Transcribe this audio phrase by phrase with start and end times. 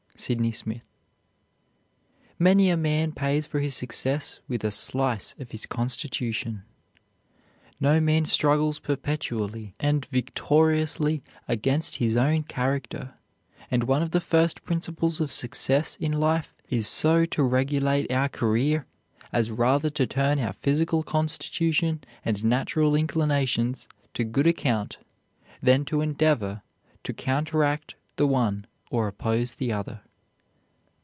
[0.17, 0.83] SYDNEY SMITH.
[2.37, 6.61] "Many a man pays for his success with a slice of his constitution."
[7.79, 13.15] No man struggles perpetually and victoriously against his own character;
[13.71, 18.29] and one of the first principles of success in life is so to regulate our
[18.29, 18.85] career
[19.33, 24.99] as rather to turn our physical constitution and natural inclinations to good account
[25.63, 26.61] than to endeavor
[27.03, 30.01] to counteract the one or oppose the other.